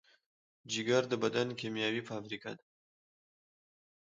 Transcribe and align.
جگر 0.71 1.03
د 1.09 1.13
بدن 1.23 1.47
کیمیاوي 1.59 2.01
فابریکه 2.09 2.51
ده. 2.57 2.63